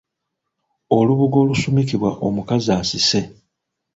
Olubugo 0.97 1.35
olusumikibwa 1.43 2.09
omukazi 2.27 2.69
asise. 2.79 3.21